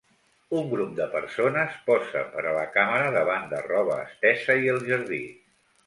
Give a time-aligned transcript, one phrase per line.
[0.61, 4.87] Un grup de persones posa per a la càmera davant de roba estesa i el
[4.93, 5.27] jardí.